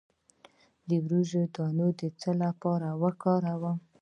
د 0.87 0.89
وریجو 1.05 1.41
دانه 1.55 1.87
د 1.99 2.01
څه 2.19 2.31
لپاره 2.43 2.87
وکاروم؟ 3.03 3.77